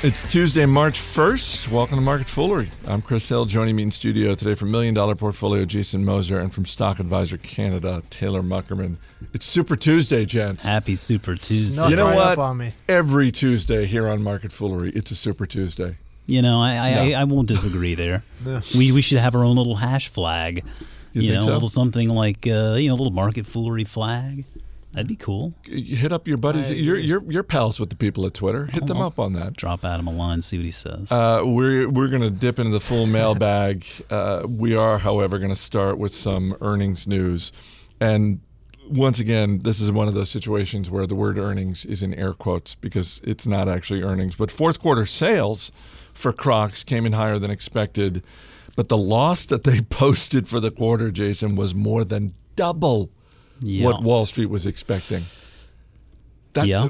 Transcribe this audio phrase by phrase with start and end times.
[0.00, 1.68] It's Tuesday, March 1st.
[1.72, 2.68] Welcome to Market Foolery.
[2.86, 3.46] I'm Chris Hill.
[3.46, 7.36] Joining me in studio today from Million Dollar Portfolio, Jason Moser, and from Stock Advisor
[7.36, 8.98] Canada, Taylor Muckerman.
[9.34, 10.64] It's Super Tuesday, gents.
[10.64, 11.72] Happy Super Tuesday.
[11.72, 12.26] Snuck you know right what?
[12.28, 12.74] up on me.
[12.88, 15.96] Every Tuesday here on Market Foolery, it's a Super Tuesday.
[16.26, 17.02] You know, I I, No.
[17.02, 18.22] I, I won't disagree there.
[18.46, 18.60] Yeah.
[18.76, 20.64] We we should have our own little hash flag.
[21.12, 21.52] You You, think know, so?
[21.52, 24.44] a little something like uh, you know, a little market foolery flag.
[24.92, 25.54] That'd be cool.
[25.64, 26.70] Hit up your buddies.
[26.70, 28.66] You're, you're, you're pals with the people at Twitter.
[28.66, 29.54] Hit them up on that.
[29.54, 31.12] Drop Adam a line, see what he says.
[31.12, 33.84] Uh, we're we're going to dip into the full mailbag.
[34.10, 37.52] Uh, we are, however, going to start with some earnings news.
[38.00, 38.40] And
[38.88, 42.32] once again, this is one of those situations where the word earnings is in air
[42.32, 44.36] quotes because it's not actually earnings.
[44.36, 45.70] But fourth quarter sales
[46.14, 48.22] for Crocs came in higher than expected.
[48.76, 53.10] But the loss that they posted for the quarter, Jason, was more than double
[53.60, 53.84] yeah.
[53.84, 55.24] what Wall Street was expecting.
[56.54, 56.88] That, Yeah.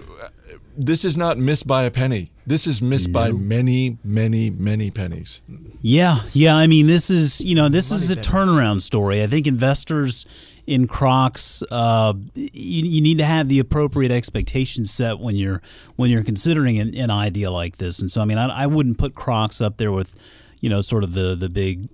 [0.76, 2.30] This is not missed by a penny.
[2.46, 5.42] This is missed by many, many, many pennies.
[5.80, 6.56] Yeah, yeah.
[6.56, 9.22] I mean, this is you know this is a Money turnaround story.
[9.22, 10.24] I think investors
[10.68, 15.62] in Crocs, uh, you, you need to have the appropriate expectations set when you're
[15.96, 18.00] when you're considering an, an idea like this.
[18.00, 20.14] And so, I mean, I, I wouldn't put Crocs up there with
[20.60, 21.88] you know sort of the the big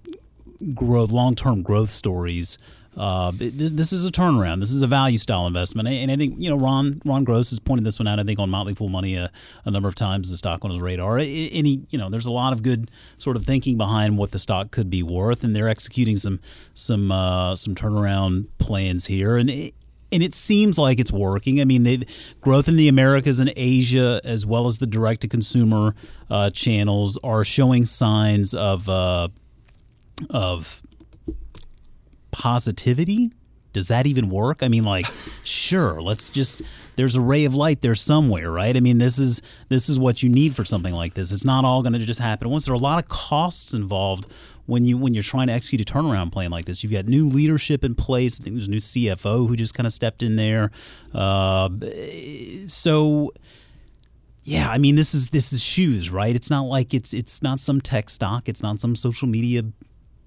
[0.75, 2.59] growth, long term growth stories.
[2.97, 4.61] Uh, this, this is a turnaround.
[4.61, 7.59] This is a value style investment, and I think you know Ron Ron Gross has
[7.59, 8.21] pointed this one out.
[8.21, 9.31] I think on Motley Fool Money a,
[9.65, 10.31] a number of times.
[10.31, 11.19] The stock on his radar.
[11.19, 14.71] Any you know, there's a lot of good sort of thinking behind what the stock
[14.71, 16.41] could be worth, and they're executing some
[16.75, 19.51] some uh, some turnaround plans here, and.
[19.51, 19.75] It,
[20.13, 21.61] and it seems like it's working.
[21.61, 22.05] I mean,
[22.41, 25.93] growth in the Americas and Asia, as well as the direct-to-consumer
[26.31, 29.29] uh, channels, are showing signs of uh,
[30.31, 30.83] of
[32.35, 33.33] positivity?
[33.73, 34.63] Does that even work?
[34.63, 35.07] I mean like
[35.45, 36.63] sure let's just
[36.97, 38.77] there's a ray of light there somewhere right?
[38.77, 41.33] I mean this is this is what you need for something like this.
[41.33, 42.67] It's not all going to just happen once.
[42.67, 44.27] There are a lot of costs involved
[44.67, 46.83] when you when you're trying to execute a turnaround plan like this.
[46.83, 48.41] You've got new leadership in place.
[48.41, 50.71] I think there's a new cfo who just kind of stepped in there.
[51.13, 51.69] Uh,
[52.67, 53.33] so
[54.45, 56.35] yeah, I mean this is this is shoes, right?
[56.35, 59.63] It's not like it's it's not some tech stock, it's not some social media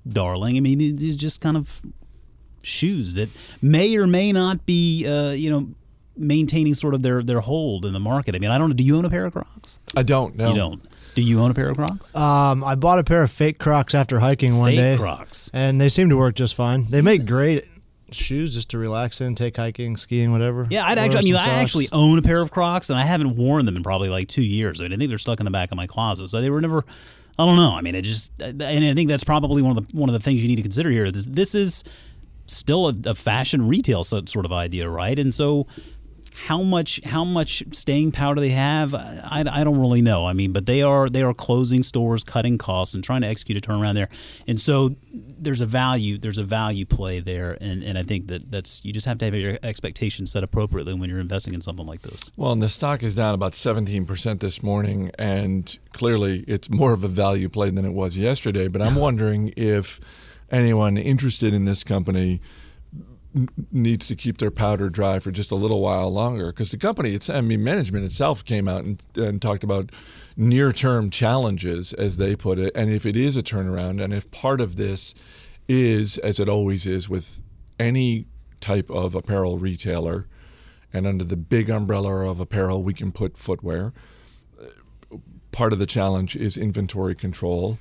[0.07, 0.57] darling.
[0.57, 1.81] I mean it's just kind of
[2.63, 3.29] shoes that
[3.61, 5.67] may or may not be uh, you know
[6.15, 8.35] maintaining sort of their their hold in the market.
[8.35, 8.75] I mean, I don't know.
[8.75, 9.79] Do you own a pair of Crocs?
[9.95, 10.49] I don't know.
[10.49, 10.81] You don't.
[11.15, 12.15] Do you own a pair of Crocs?
[12.15, 15.49] Um, I bought a pair of fake Crocs after hiking one Fake day, Crocs.
[15.53, 16.85] and they seem to work just fine.
[16.85, 17.65] They make great
[18.11, 20.67] shoes just to relax in, take hiking, skiing, whatever.
[20.69, 21.19] Yeah, I'd actually.
[21.19, 23.75] I mean, some I actually own a pair of Crocs, and I haven't worn them
[23.75, 24.79] in probably like two years.
[24.79, 26.61] I mean, I think they're stuck in the back of my closet, so they were
[26.61, 26.85] never.
[27.39, 27.73] I don't know.
[27.75, 30.19] I mean, it just, and I think that's probably one of the one of the
[30.19, 31.11] things you need to consider here.
[31.11, 31.83] This, this is
[32.47, 35.17] still a, a fashion retail sort of idea, right?
[35.17, 35.67] And so,
[36.45, 38.93] how much how much staying power do they have?
[38.93, 40.25] I, I don't really know.
[40.25, 43.57] I mean, but they are they are closing stores, cutting costs, and trying to execute
[43.57, 44.09] a turnaround there.
[44.47, 48.51] And so there's a value there's a value play there, and, and I think that
[48.51, 51.87] that's you just have to have your expectations set appropriately when you're investing in something
[51.87, 52.31] like this.
[52.37, 57.03] Well, and the stock is down about 17% this morning, and clearly it's more of
[57.03, 58.67] a value play than it was yesterday.
[58.67, 59.99] But I'm wondering if
[60.51, 62.41] anyone interested in this company
[63.71, 66.47] needs to keep their powder dry for just a little while longer.
[66.47, 69.91] Because the company it's I mean management itself came out and, and talked about
[70.35, 74.61] near-term challenges as they put it and if it is a turnaround and if part
[74.61, 75.15] of this
[75.67, 77.41] is as it always is with
[77.79, 78.25] any
[78.61, 80.27] type of apparel retailer
[80.93, 83.93] and under the big umbrella of apparel we can put footwear
[84.61, 85.17] uh,
[85.51, 87.79] part of the challenge is inventory control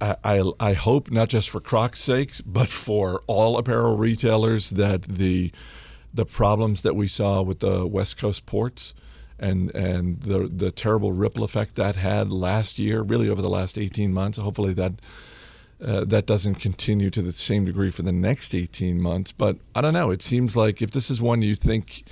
[0.00, 5.52] I, I, hope not just for Crocs' sakes, but for all apparel retailers that the
[6.14, 8.94] the problems that we saw with the West Coast ports
[9.38, 13.78] and and the the terrible ripple effect that had last year, really over the last
[13.78, 14.38] 18 months.
[14.38, 14.92] Hopefully that
[15.84, 19.32] uh, that doesn't continue to the same degree for the next 18 months.
[19.32, 20.10] But I don't know.
[20.10, 22.04] It seems like if this is one you think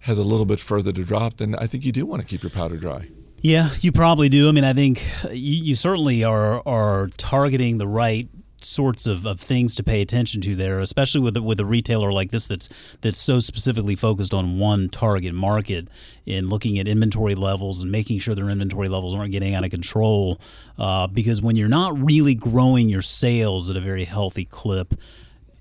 [0.00, 2.42] has a little bit further to drop, then I think you do want to keep
[2.42, 3.08] your powder dry.
[3.42, 4.48] Yeah, you probably do.
[4.48, 8.28] I mean, I think you, you certainly are are targeting the right
[8.62, 12.32] sorts of, of things to pay attention to there, especially with with a retailer like
[12.32, 12.68] this that's
[13.00, 15.88] that's so specifically focused on one target market
[16.26, 19.70] in looking at inventory levels and making sure their inventory levels aren't getting out of
[19.70, 20.38] control.
[20.78, 24.94] Uh, because when you're not really growing your sales at a very healthy clip,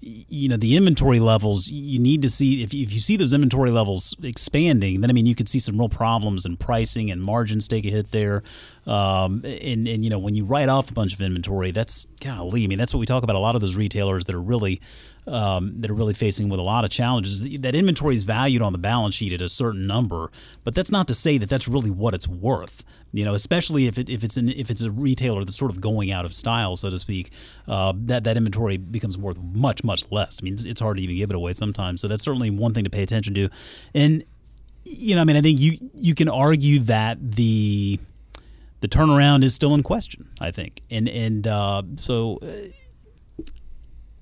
[0.01, 3.33] you know the inventory levels you need to see if you, if you see those
[3.33, 7.21] inventory levels expanding then i mean you could see some real problems in pricing and
[7.21, 8.41] margins take a hit there
[8.87, 12.63] um, and and you know when you write off a bunch of inventory that's golly
[12.63, 14.79] i mean that's what we talk about a lot of those retailers that are really
[15.29, 17.59] um, that are really facing with a lot of challenges.
[17.59, 20.31] That inventory is valued on the balance sheet at a certain number,
[20.63, 22.83] but that's not to say that that's really what it's worth.
[23.11, 25.81] You know, especially if it, if it's an, if it's a retailer that's sort of
[25.81, 27.31] going out of style, so to speak,
[27.67, 30.39] uh, that that inventory becomes worth much much less.
[30.41, 32.01] I mean, it's, it's hard to even give it away sometimes.
[32.01, 33.49] So that's certainly one thing to pay attention to,
[33.95, 34.23] and
[34.85, 37.99] you know, I mean, I think you you can argue that the
[38.81, 40.29] the turnaround is still in question.
[40.39, 42.39] I think, and and uh, so.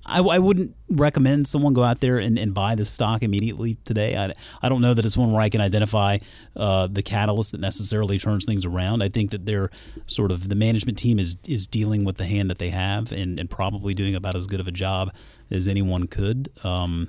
[0.08, 4.16] I, I, wouldn't recommend someone go out there and, and, buy the stock immediately today.
[4.16, 4.32] I,
[4.62, 6.18] I don't know that it's one where I can identify
[6.56, 9.02] uh, the catalyst that necessarily turns things around.
[9.02, 9.70] I think that they're
[10.06, 13.38] sort of the management team is is dealing with the hand that they have and,
[13.38, 15.12] and probably doing about as good of a job
[15.50, 16.50] as anyone could.
[16.64, 17.08] Um,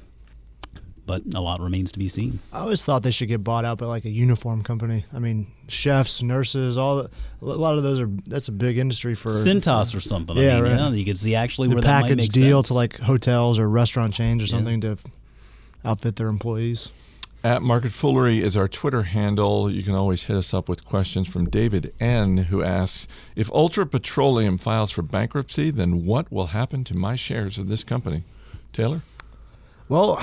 [1.09, 2.39] but a lot remains to be seen.
[2.53, 5.06] I always thought they should get bought out by like a uniform company.
[5.11, 7.09] I mean, chefs, nurses, all a
[7.41, 10.38] lot of those are that's a big industry for Cintas or something.
[10.38, 10.69] Yeah, I mean, right.
[10.69, 12.67] You, know, you could see actually the where that might package make deal sense.
[12.67, 14.97] to like hotels or restaurant chains or something to
[15.83, 16.91] outfit their employees.
[17.44, 19.71] At Market Foolery is our Twitter handle.
[19.71, 23.88] You can always hit us up with questions from David N., who asks If Ultra
[23.88, 28.21] Petroleum files for bankruptcy, then what will happen to my shares of this company?
[28.73, 29.01] Taylor?
[29.88, 30.19] Well,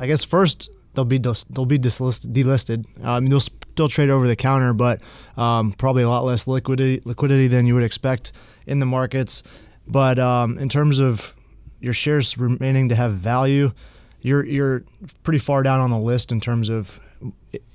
[0.00, 2.86] I guess first they'll be they'll be dislisted, delisted.
[3.04, 5.02] Uh, I mean, they'll still trade over the counter, but
[5.36, 8.32] um, probably a lot less liquidity liquidity than you would expect
[8.66, 9.42] in the markets.
[9.86, 11.34] But um, in terms of
[11.80, 13.72] your shares remaining to have value,
[14.20, 14.84] you're you're
[15.22, 17.00] pretty far down on the list in terms of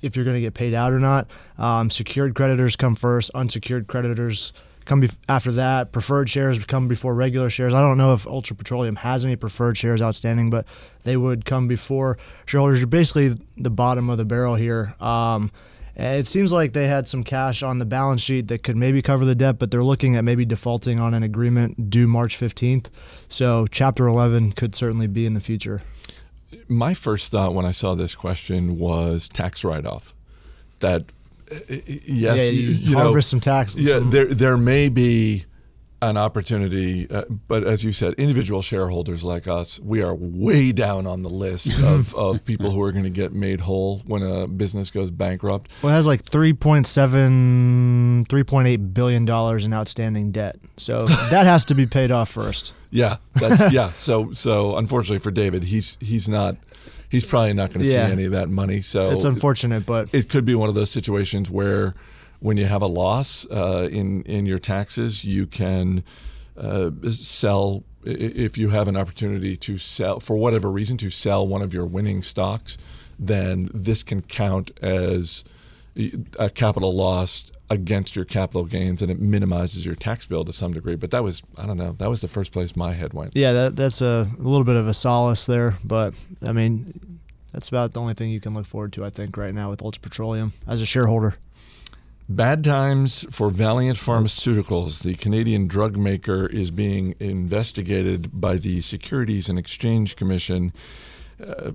[0.02, 1.30] if you're going to get paid out or not.
[1.58, 3.30] Um, secured creditors come first.
[3.34, 4.52] Unsecured creditors
[4.86, 5.92] come after that.
[5.92, 7.74] Preferred shares come before regular shares.
[7.74, 10.66] I don't know if Ultra Petroleum has any preferred shares outstanding, but
[11.04, 12.78] they would come before shareholders.
[12.78, 14.94] You're basically the bottom of the barrel here.
[15.00, 15.50] Um,
[15.96, 19.24] it seems like they had some cash on the balance sheet that could maybe cover
[19.24, 22.88] the debt, but they're looking at maybe defaulting on an agreement due March 15th.
[23.28, 25.80] So Chapter 11 could certainly be in the future.
[26.68, 30.14] My first thought when I saw this question was tax write off.
[30.80, 31.04] That
[31.68, 33.88] yes, yeah, you, you, harvest know, some taxes.
[33.88, 35.44] Yeah, there there may be
[36.02, 41.06] an opportunity, uh, but as you said, individual shareholders like us, we are way down
[41.06, 44.46] on the list of, of people who are going to get made whole when a
[44.46, 45.70] business goes bankrupt.
[45.82, 51.74] Well, it has like 3.7, 3.8 billion dollars in outstanding debt, so that has to
[51.74, 52.74] be paid off first.
[52.90, 53.16] Yeah,
[53.70, 53.90] yeah.
[53.92, 56.56] So so unfortunately for David, he's he's not.
[57.08, 58.06] He's probably not going to Yeah.
[58.06, 58.80] see any of that money.
[58.80, 61.94] So It's unfortunate, but it could be one of those situations where
[62.40, 66.02] when you have a loss uh, in in your taxes, you can
[66.56, 71.62] uh, sell if you have an opportunity to sell for whatever reason to sell one
[71.62, 72.78] of your winning stocks.
[73.18, 75.44] Then this can count as
[76.38, 80.72] a capital loss against your capital gains, and it minimizes your tax bill to some
[80.72, 80.96] degree.
[80.96, 83.36] But that was I don't know that was the first place my head went.
[83.36, 85.74] yeah, that, that's a, a little bit of a solace there.
[85.84, 87.20] But I mean,
[87.52, 89.82] that's about the only thing you can look forward to, I think, right now with
[89.82, 91.34] Ultra Petroleum as a shareholder.
[92.28, 95.04] Bad times for Valeant Pharmaceuticals.
[95.04, 100.72] The Canadian drug maker is being investigated by the Securities and Exchange Commission.
[101.40, 101.72] Uh,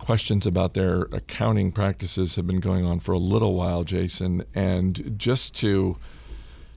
[0.00, 4.42] questions about their accounting practices have been going on for a little while, Jason.
[4.54, 5.96] And just to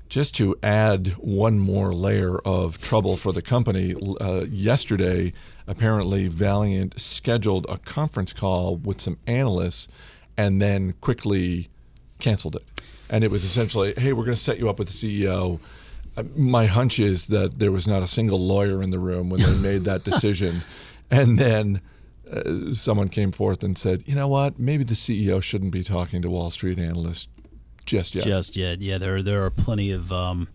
[0.10, 5.34] just to add one more layer of trouble for the company, uh, yesterday,
[5.66, 9.88] apparently Valeant scheduled a conference call with some analysts
[10.38, 11.70] and then quickly
[12.20, 12.64] canceled it.
[13.10, 15.60] And it was essentially, hey, we're going to set you up with the CEO.
[16.16, 19.42] Uh, My hunch is that there was not a single lawyer in the room when
[19.42, 20.62] they made that decision.
[21.12, 21.80] And then
[22.32, 26.22] uh, someone came forth and said, you know what, maybe the CEO shouldn't be talking
[26.22, 27.28] to Wall Street analysts
[27.86, 28.26] just yet.
[28.26, 28.82] just yet.
[28.82, 30.48] Yeah, there there are plenty of um,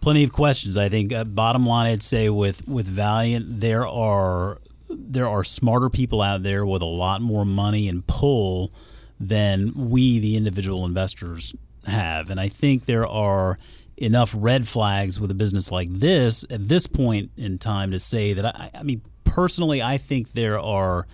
[0.00, 0.76] plenty of questions.
[0.76, 5.88] I think uh, bottom line, I'd say with with Valeant, there are there are smarter
[5.88, 8.72] people out there with a lot more money and pull
[9.18, 11.54] than we, the individual investors,
[11.86, 13.58] have, and I think there are
[13.96, 18.32] enough red flags with a business like this at this point in time to say
[18.32, 21.06] that I, I mean personally, I think there are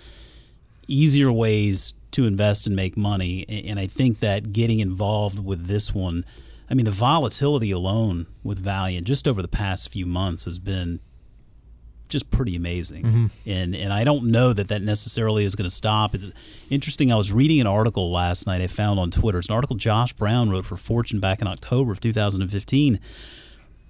[0.88, 3.44] easier ways to invest and make money.
[3.48, 6.24] And I think that getting involved with this one,
[6.68, 10.98] I mean, the volatility alone with Valeant just over the past few months has been
[12.08, 13.04] just pretty amazing.
[13.04, 13.50] Mm-hmm.
[13.50, 16.14] And and I don't know that that necessarily is going to stop.
[16.14, 16.26] It's
[16.70, 17.12] interesting.
[17.12, 19.38] I was reading an article last night I found on Twitter.
[19.38, 22.98] It's an article Josh Brown wrote for Fortune back in October of 2015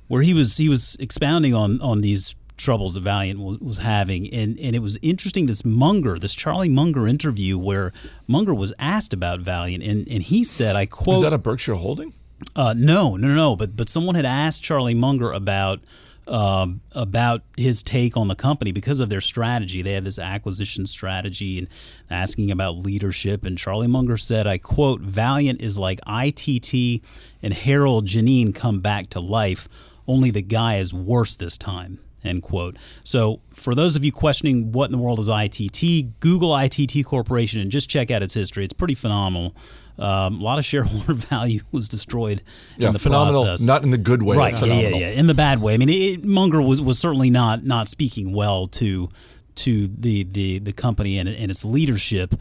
[0.09, 4.33] where he was he was expounding on on these troubles that Valeant was, was having,
[4.33, 5.47] and and it was interesting.
[5.47, 7.93] This Munger, this Charlie Munger interview, where
[8.27, 11.75] Munger was asked about Valeant, and and he said, I quote, Is that a Berkshire
[11.75, 12.13] holding?
[12.55, 13.57] uh, no, no, no.
[13.57, 15.81] But but someone had asked Charlie Munger about
[16.27, 19.83] um, about his take on the company because of their strategy.
[19.83, 21.69] They have this acquisition strategy and
[22.11, 23.45] asking about leadership.
[23.45, 27.03] And Charlie Munger said, I quote, Valeant is like ITT
[27.43, 29.69] and Harold Geneen come back to life,
[30.07, 31.99] only the guy is worse this time.
[32.25, 32.77] End quote.
[33.05, 37.61] So, for those of you questioning what in the world is ITT, Google ITT Corporation
[37.61, 38.65] and just check out its history.
[38.65, 39.55] It's pretty phenomenal.
[39.99, 42.43] Um, a lot of shareholder value was destroyed
[42.77, 43.67] yeah, in the phenomenal, process.
[43.67, 44.37] Not in the good way.
[44.37, 44.61] right?
[44.61, 45.09] Yeah, yeah, yeah.
[45.11, 45.75] In the bad way.
[45.75, 49.09] I mean, it, Munger was, was certainly not not speaking well to
[49.57, 52.35] to the the the company and, and its leadership.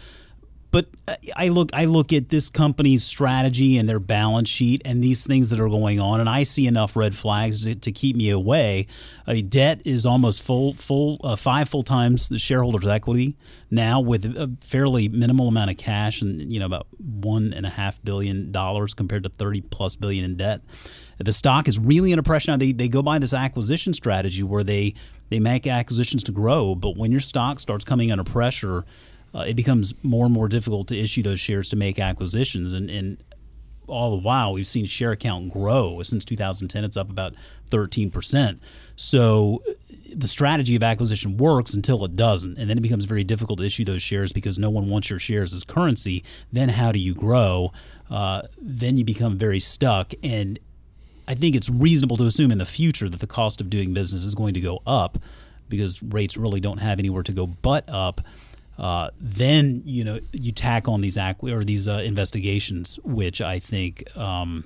[0.77, 0.89] But
[1.35, 5.49] I look I look at this company's strategy and their balance sheet and these things
[5.49, 8.85] that are going on, and I see enough red flags to, to keep me away.
[9.25, 13.37] I mean, debt is almost full full uh, five full times the shareholders' equity
[13.71, 17.69] now, with a fairly minimal amount of cash and you know about one and a
[17.69, 20.61] half billion dollars compared to thirty plus billion in debt.
[21.17, 22.57] The stock is really under pressure now.
[22.57, 24.93] They they go by this acquisition strategy where they
[25.29, 28.85] they make acquisitions to grow, but when your stock starts coming under pressure
[29.37, 32.73] uh, it becomes more and more difficult to issue those shares to make acquisitions.
[32.73, 33.23] And, and
[33.85, 36.83] all the while, we've seen share count grow since 2010.
[36.83, 37.35] It's up about
[37.69, 38.59] 13%.
[38.95, 39.61] So
[40.13, 42.57] the strategy of acquisition works until it doesn't.
[42.57, 45.19] And then it becomes very difficult to issue those shares because no one wants your
[45.19, 46.23] shares as currency.
[46.51, 47.71] Then how do you grow?
[48.09, 50.13] Uh, then you become very stuck.
[50.23, 50.57] And
[51.27, 54.23] I think it's reasonable to assume in the future that the cost of doing business
[54.23, 55.19] is going to go up
[55.69, 58.21] because rates really don't have anywhere to go but up.
[58.77, 63.59] Uh, then you know you tack on these ac- or these uh, investigations, which I
[63.59, 64.63] think um,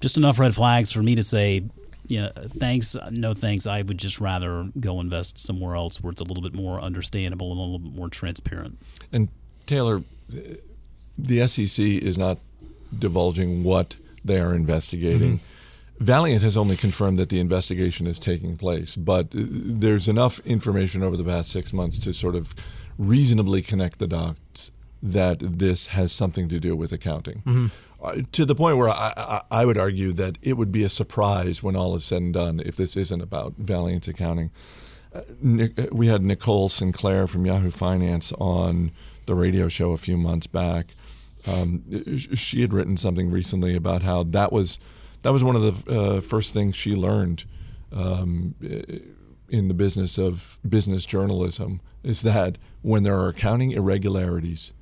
[0.00, 1.62] just enough red flags for me to say,
[2.08, 3.66] you know, thanks, no thanks.
[3.66, 7.52] I would just rather go invest somewhere else where it's a little bit more understandable
[7.52, 8.78] and a little bit more transparent.
[9.12, 9.28] And
[9.66, 10.02] Taylor,
[11.16, 12.38] the SEC is not
[12.98, 13.94] divulging what
[14.24, 15.38] they are investigating.
[15.38, 15.59] Mm-hmm.
[16.00, 21.14] Valeant has only confirmed that the investigation is taking place, but there's enough information over
[21.14, 22.54] the past six months to sort of
[22.98, 24.70] reasonably connect the dots
[25.02, 27.42] that this has something to do with accounting.
[27.46, 27.66] Mm-hmm.
[28.02, 30.88] Uh, to the point where I, I, I, would argue that it would be a
[30.88, 34.50] surprise when all is said and done if this isn't about Valeant's accounting.
[35.14, 38.90] Uh, Nick, we had Nicole Sinclair from Yahoo Finance on
[39.26, 40.94] the radio show a few months back.
[41.46, 41.82] Um,
[42.34, 44.78] she had written something recently about how that was
[45.22, 47.44] that was one of the uh, first things she learned
[47.92, 48.54] um,
[49.48, 54.72] in the business of business journalism is that when there are accounting irregularities,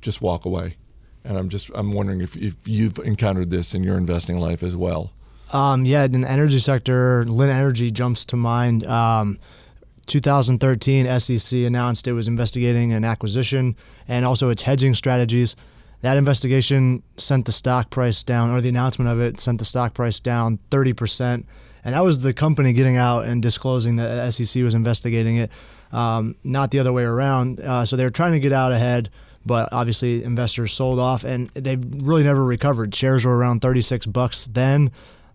[0.00, 0.76] just walk away.
[1.24, 4.76] And I'm just I'm wondering if, if you've encountered this in your investing life as
[4.76, 5.12] well.
[5.52, 8.84] Um, yeah, in the energy sector, Linn Energy jumps to mind.
[8.84, 9.38] Um,
[10.06, 13.76] 2013, SEC announced it was investigating an acquisition
[14.06, 15.56] and also its hedging strategies.
[16.02, 19.94] That investigation sent the stock price down, or the announcement of it sent the stock
[19.94, 21.44] price down 30%.
[21.84, 25.50] And that was the company getting out and disclosing that SEC was investigating it,
[25.92, 27.60] um, not the other way around.
[27.60, 29.08] Uh, so they were trying to get out ahead,
[29.46, 32.94] but obviously investors sold off, and they've really never recovered.
[32.94, 34.90] Shares were around 36 bucks then;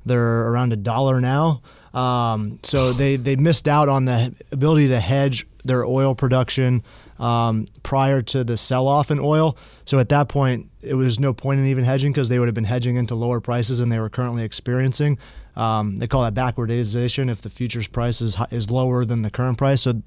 [0.05, 1.61] they're around a dollar now.
[1.93, 6.83] Um, so they they missed out on the ability to hedge their oil production
[7.19, 9.57] um, prior to the sell off in oil.
[9.85, 12.55] So at that point, it was no point in even hedging because they would have
[12.55, 15.17] been hedging into lower prices than they were currently experiencing.
[15.55, 19.57] Um, they call that backwardation if the futures price is, is lower than the current
[19.57, 19.81] price.
[19.81, 20.01] So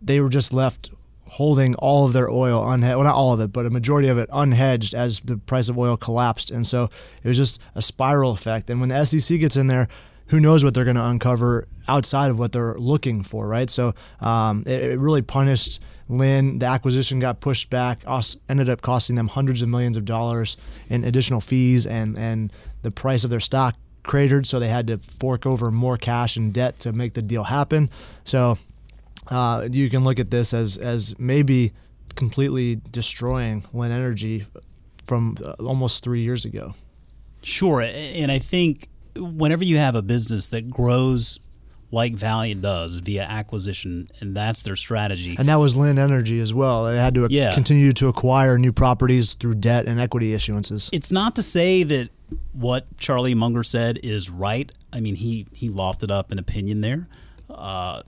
[0.00, 0.90] they were just left
[1.30, 2.96] holding all of their oil unhedged.
[2.96, 5.78] Well, not all of it, but a majority of it unhedged as the price of
[5.78, 6.50] oil collapsed.
[6.50, 6.90] And so
[7.22, 8.68] it was just a spiral effect.
[8.68, 9.88] And when the SEC gets in there,
[10.30, 13.68] who knows what they're going to uncover outside of what they're looking for, right?
[13.68, 16.60] So um, it, it, really punished Linn.
[16.60, 18.04] The acquisition got pushed back,
[18.48, 20.56] ended up costing them hundreds of millions of dollars
[20.88, 24.98] in additional fees, and and the price of their stock cratered, so they had to
[24.98, 27.90] fork over more cash and debt to make the deal happen.
[28.24, 28.56] So
[29.28, 31.72] uh, you can look at this as as maybe
[32.14, 34.46] completely destroying Linn Energy
[35.06, 36.74] from uh, almost three years ago.
[37.42, 41.38] Sure, and I think whenever you have a business that grows
[41.92, 45.36] like Valeant does via acquisition, and that's their strategy.
[45.38, 46.84] And that was Linn Energy as well.
[46.84, 47.52] They had to yeah.
[47.52, 50.88] continue to acquire new properties through debt and equity issuances.
[50.92, 52.10] It's not to say that
[52.52, 54.70] what Charlie Munger said is right.
[54.92, 57.08] I mean, he he lofted up an opinion there.
[57.48, 58.02] Uh,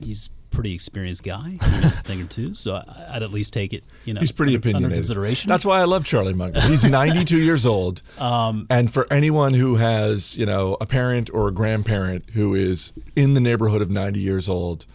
[0.00, 1.50] he's pretty experienced guy.
[1.50, 3.84] He knows a thing or two, so I'd at least take it.
[4.04, 4.86] You know, he's pretty under, opinionated.
[4.86, 5.48] Under consideration.
[5.48, 6.60] That's why I love Charlie Munger.
[6.60, 11.48] He's 92 years old, um, and for anyone who has you know a parent or
[11.48, 14.86] a grandparent who is in the neighborhood of 90 years old.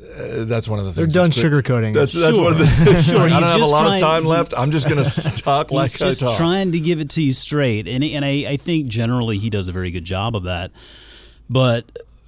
[0.00, 1.12] Uh, that's one of the things.
[1.12, 1.92] They're done sugarcoating.
[1.92, 2.44] That's, that's sure.
[2.44, 3.02] one of the.
[3.02, 4.54] sure, I don't have a lot trying, of time left.
[4.56, 6.38] I'm just going to talk like he's just I talk.
[6.38, 9.68] trying to give it to you straight, and and I, I think generally he does
[9.68, 10.70] a very good job of that.
[11.50, 11.84] But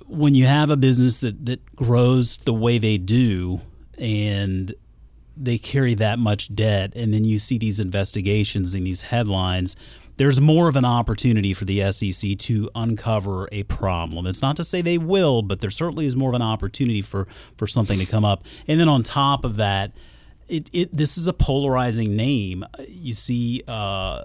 [0.06, 3.61] when you have a business that, that grows the way they do
[3.99, 4.75] and
[5.37, 9.76] they carry that much debt, and then you see these investigations and these headlines,
[10.16, 14.26] there's more of an opportunity for the SEC to uncover a problem.
[14.26, 17.26] It's not to say they will, but there certainly is more of an opportunity for,
[17.56, 18.44] for something to come up.
[18.68, 19.92] And then on top of that,
[20.49, 22.64] it, it this is a polarizing name.
[22.87, 24.25] You see, uh,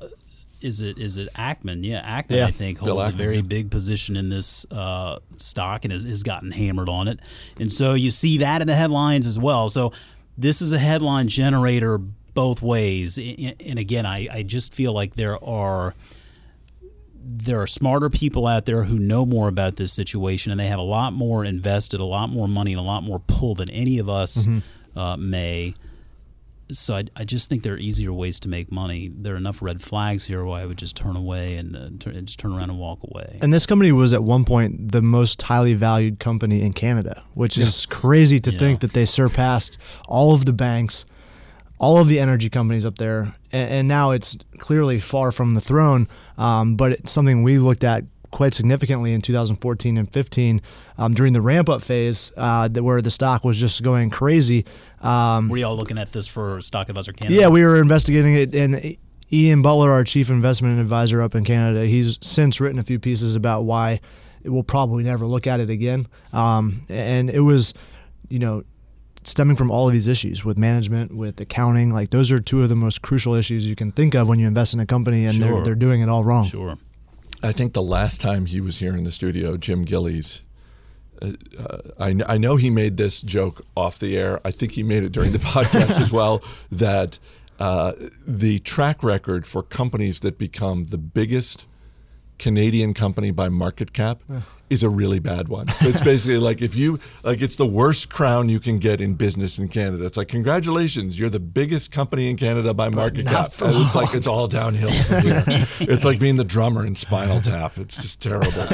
[0.68, 1.80] is it is it Ackman?
[1.84, 2.38] Yeah, Ackman.
[2.38, 2.48] Yeah.
[2.48, 3.42] I think holds a very yeah.
[3.42, 7.20] big position in this uh, stock and has, has gotten hammered on it.
[7.60, 9.70] And so you see that in the headlines as well.
[9.70, 9.94] So
[10.38, 13.18] this is a headline generator both ways.
[13.18, 15.96] And and again, I, I just feel like there are
[17.30, 20.80] there are smarter people out there who know more about this situation and they have
[20.80, 24.00] a lot more invested, a lot more money, and a lot more pull than any
[24.00, 25.00] of us Mm-hmm.
[25.00, 25.74] uh, may.
[26.70, 29.10] So I, I just think there are easier ways to make money.
[29.14, 32.26] There are enough red flags here where I would just turn away and uh, turn,
[32.26, 33.40] just turn around and walk away.
[33.42, 37.58] And this company was at one point the most highly valued company in Canada, which
[37.58, 38.60] is crazy to Yeah.
[38.60, 41.06] think that they surpassed all of the banks,
[41.80, 45.62] all of the energy companies up there, and, and now it's clearly far from the
[45.62, 46.08] throne.
[46.38, 50.62] Um, but it's something we looked at quite significantly in 2014 and 15
[50.98, 54.66] um, during the ramp up phase, uh, where the stock was just going crazy.
[55.02, 57.40] Um, Were y'all looking at this for Stock Advisor Canada?
[57.40, 58.98] yeah, we were investigating it, and
[59.34, 63.36] Iain Butler, our chief investment advisor up in Canada, he's since written a few pieces
[63.36, 64.00] about why
[64.44, 66.08] we'll probably never look at it again.
[66.32, 67.74] Um, and it was,
[68.30, 68.64] you know,
[69.24, 71.90] stemming from all of these issues with management, with accounting.
[71.92, 74.48] Like those are two of the most crucial issues you can think of when you
[74.48, 75.56] invest in a company, and Sure.
[75.56, 76.46] they're they're doing it all wrong.
[76.48, 76.78] Sure.
[77.44, 80.44] I think the last time he was here in the studio, Jim Gillies,
[81.22, 84.40] uh, uh, I, I know he made this joke off the air.
[84.46, 87.20] I think he made it during the podcast as well that
[87.60, 87.94] uh,
[88.26, 91.66] the track record for companies that become the biggest
[92.38, 94.22] Canadian company by market cap
[94.70, 95.68] is a really bad one.
[95.82, 99.58] It's basically like if you like it's the worst crown you can get in business
[99.58, 100.06] in Canada.
[100.06, 103.54] It's like congratulations, you're the biggest company in Canada by market cap.
[103.62, 105.44] And it's like it's all downhill from here.
[105.80, 107.78] it's like being the drummer in Spinal Tap.
[107.78, 108.68] It's just terrible.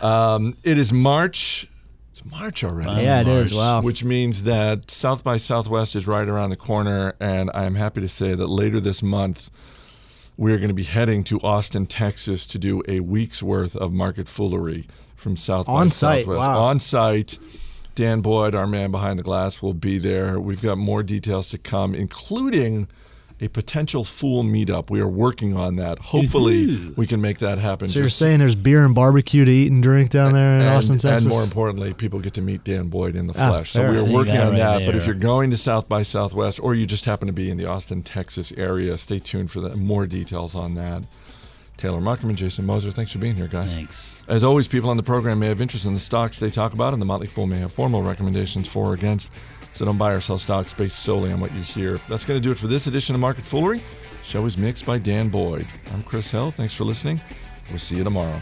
[0.00, 1.68] Um, it is March.
[2.10, 3.02] It's March already.
[3.02, 3.54] Yeah, it is.
[3.54, 3.82] Wow.
[3.82, 8.00] Which means that South by Southwest is right around the corner, and I am happy
[8.00, 9.50] to say that later this month
[10.36, 13.92] we are going to be heading to Austin, Texas, to do a week's worth of
[13.92, 16.64] market foolery from South On site, wow.
[16.64, 17.38] On site.
[17.94, 20.40] Dan Boyd, our man behind the glass, will be there.
[20.40, 22.88] We've got more details to come, including
[23.42, 24.88] a potential fool meetup.
[24.88, 25.98] We are working on that.
[25.98, 27.88] Hopefully, we can make that happen.
[27.88, 30.60] So you're Just- saying there's beer and barbecue to eat and drink down there in
[30.62, 31.24] and, Austin, Texas?
[31.26, 33.70] and more importantly, people get to meet Dan Boyd in the Ah, flesh.
[33.72, 34.86] So we are working got on right that.
[34.86, 37.56] But if you're going to South by Southwest, or you just happen to be in
[37.56, 39.76] the Austin, Texas area, stay tuned for that.
[39.76, 41.02] More details on that.
[41.78, 43.74] Taylor Muckerman, Jason Moser, thanks for being here, guys.
[43.74, 44.22] Thanks.
[44.28, 46.92] As always, people on the program may have interest in the stocks they talk about,
[46.92, 49.28] and the Motley Fool may have formal recommendations for or against.
[49.74, 51.98] So don't buy or sell stocks based solely on what you hear.
[52.08, 53.80] That's going to do it for this edition of Market Foolery.
[54.22, 55.66] Show is mixed by Dan Boyd.
[55.92, 56.50] I'm Chris Hill.
[56.50, 57.20] Thanks for listening.
[57.70, 58.40] We'll see you tomorrow.